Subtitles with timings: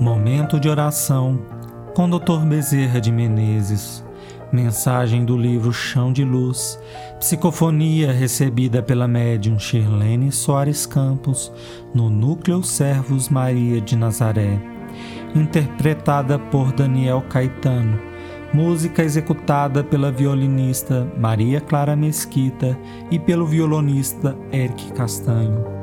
[0.00, 1.40] Momento de oração
[1.92, 2.46] com Dr.
[2.48, 4.04] Bezerra de Menezes.
[4.52, 6.78] Mensagem do livro Chão de Luz.
[7.18, 11.52] Psicofonia recebida pela médium Shirlene Soares Campos
[11.92, 14.60] no Núcleo Servos Maria de Nazaré.
[15.34, 18.00] Interpretada por Daniel Caetano.
[18.54, 22.78] Música executada pela violinista Maria Clara Mesquita
[23.10, 25.77] e pelo violonista Eric Castanho.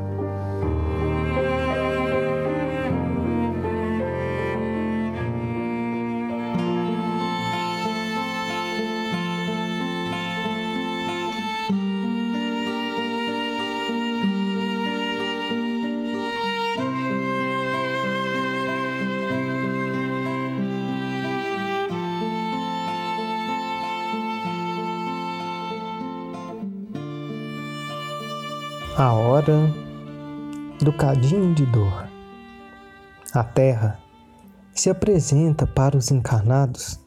[28.97, 29.69] A hora
[30.79, 32.07] do cadinho de dor.
[33.33, 33.99] A Terra
[34.73, 36.97] se apresenta para os encarnados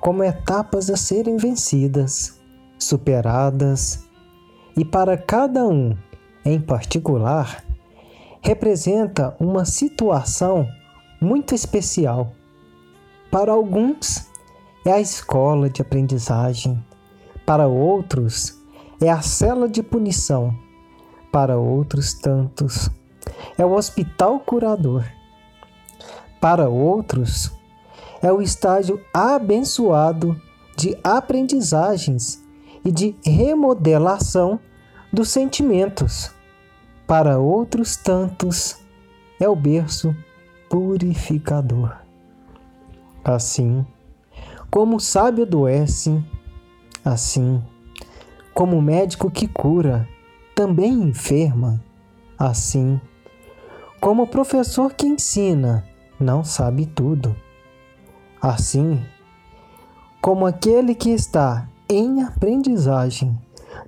[0.00, 2.40] como etapas a serem vencidas,
[2.78, 4.08] superadas,
[4.74, 5.94] e para cada um
[6.42, 7.62] em particular,
[8.40, 10.66] representa uma situação
[11.20, 12.32] muito especial.
[13.30, 14.26] Para alguns,
[14.86, 16.82] é a escola de aprendizagem,
[17.44, 18.58] para outros,
[19.02, 20.69] é a cela de punição
[21.30, 22.90] para outros tantos
[23.56, 25.04] é o hospital curador.
[26.40, 27.52] Para outros,
[28.22, 30.40] é o estágio abençoado
[30.76, 32.42] de aprendizagens
[32.84, 34.58] e de remodelação
[35.12, 36.30] dos sentimentos.
[37.06, 38.78] Para outros tantos,
[39.38, 40.14] é o berço
[40.70, 41.96] purificador.
[43.22, 43.84] Assim,
[44.70, 46.22] como o sábio adoece,
[47.04, 47.62] assim,
[48.54, 50.08] como o médico que cura,
[50.60, 51.82] também enferma.
[52.38, 53.00] Assim,
[53.98, 55.82] como o professor que ensina
[56.20, 57.34] não sabe tudo.
[58.42, 59.02] Assim,
[60.20, 63.38] como aquele que está em aprendizagem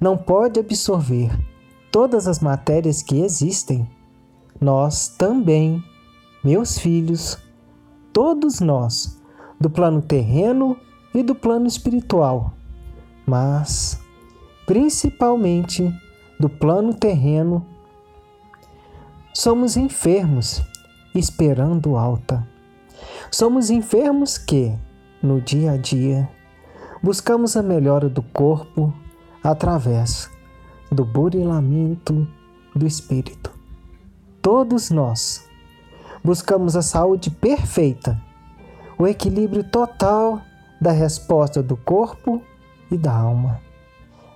[0.01, 1.31] não pode absorver
[1.91, 3.87] todas as matérias que existem,
[4.59, 5.85] nós também,
[6.43, 7.37] meus filhos,
[8.15, 9.21] todos nós,
[9.61, 10.75] do plano terreno
[11.15, 12.55] e do plano espiritual,
[13.27, 14.01] mas
[14.65, 15.93] principalmente
[16.43, 17.65] do plano terreno,
[19.33, 20.61] somos enfermos
[21.15, 22.45] esperando alta.
[23.31, 24.77] Somos enfermos que,
[25.23, 26.29] no dia a dia,
[27.01, 28.93] buscamos a melhora do corpo
[29.41, 30.29] através
[30.91, 32.27] do burilamento
[32.75, 33.53] do espírito.
[34.43, 35.49] Todos nós
[36.25, 38.21] buscamos a saúde perfeita,
[38.99, 40.43] o equilíbrio total
[40.81, 42.43] da resposta do corpo
[42.91, 43.61] e da alma.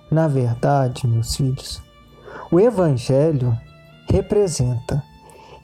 [0.09, 1.85] Na verdade, meus filhos,
[2.51, 3.57] o Evangelho
[4.09, 5.03] representa,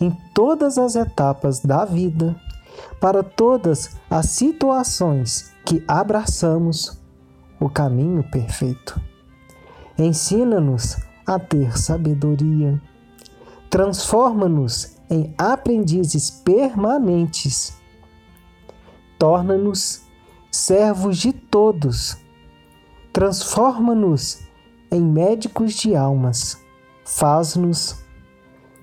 [0.01, 2.35] em todas as etapas da vida,
[2.99, 7.01] para todas as situações que abraçamos,
[7.59, 8.99] o caminho perfeito.
[9.97, 12.81] Ensina-nos a ter sabedoria,
[13.69, 17.77] transforma-nos em aprendizes permanentes,
[19.17, 20.01] torna-nos
[20.51, 22.17] servos de todos,
[23.13, 24.39] transforma-nos
[24.91, 26.63] em médicos de almas
[27.05, 28.03] faz-nos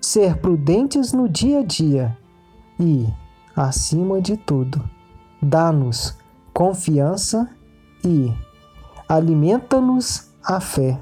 [0.00, 2.16] ser prudentes no dia a dia
[2.78, 3.06] e,
[3.54, 4.82] acima de tudo,
[5.42, 6.18] dá-nos
[6.52, 7.48] confiança
[8.04, 8.32] e
[9.08, 10.98] alimenta-nos a fé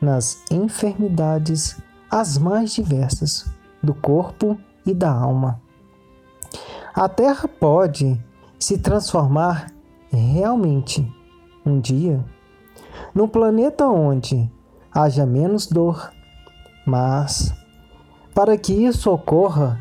[0.00, 1.76] nas enfermidades
[2.10, 3.46] as mais diversas
[3.82, 5.60] do corpo e da alma.
[6.94, 8.22] A Terra pode
[8.58, 9.66] se transformar
[10.10, 11.06] realmente
[11.66, 12.24] um dia
[13.14, 14.50] num planeta onde
[14.92, 16.12] haja menos dor,
[16.84, 17.54] mas,
[18.34, 19.80] para que isso ocorra,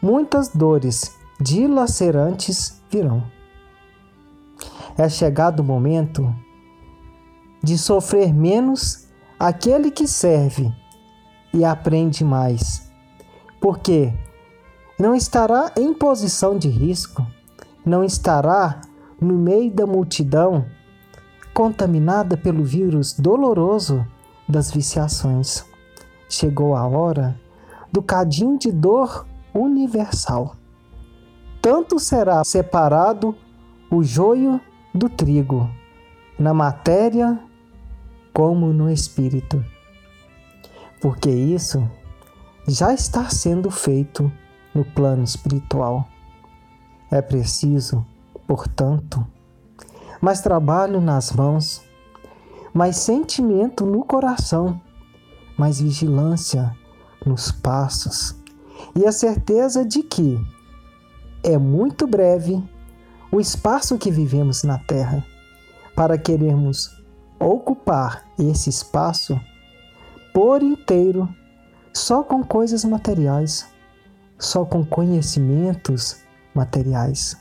[0.00, 3.24] muitas dores dilacerantes virão.
[4.96, 6.34] É chegado o momento
[7.62, 9.06] de sofrer menos
[9.38, 10.72] aquele que serve
[11.52, 12.90] e aprende mais,
[13.60, 14.12] porque
[14.98, 17.26] não estará em posição de risco,
[17.84, 18.80] não estará
[19.20, 20.64] no meio da multidão
[21.52, 24.06] contaminada pelo vírus doloroso
[24.48, 25.64] das viciações
[26.28, 27.38] chegou a hora
[27.92, 30.56] do cadinho de dor universal.
[31.62, 33.34] Tanto será separado
[33.90, 34.60] o joio
[34.94, 35.68] do trigo,
[36.38, 37.38] na matéria
[38.32, 39.64] como no espírito.
[41.00, 41.88] Porque isso
[42.66, 44.30] já está sendo feito
[44.74, 46.06] no plano espiritual.
[47.10, 48.04] É preciso,
[48.46, 49.26] portanto,
[50.20, 51.82] mais trabalho nas mãos,
[52.74, 54.80] mais sentimento no coração
[55.56, 56.76] mais vigilância
[57.24, 58.36] nos passos
[58.94, 60.38] e a certeza de que
[61.42, 62.62] é muito breve
[63.30, 65.24] o espaço que vivemos na Terra.
[65.94, 66.90] Para querermos
[67.38, 69.38] ocupar esse espaço
[70.34, 71.28] por inteiro
[71.92, 73.66] só com coisas materiais,
[74.38, 76.18] só com conhecimentos
[76.54, 77.36] materiais.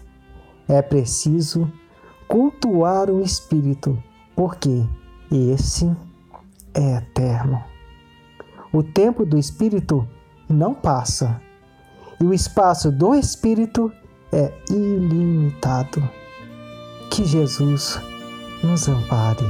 [0.68, 1.70] É preciso
[2.28, 4.02] cultuar o espírito,
[4.36, 4.86] porque
[5.30, 5.94] esse
[6.74, 7.75] é eterno.
[8.76, 10.06] O tempo do espírito
[10.50, 11.40] não passa,
[12.20, 13.90] e o espaço do espírito
[14.34, 16.04] é ilimitado.
[17.10, 17.98] Que Jesus
[18.62, 19.46] nos ampare.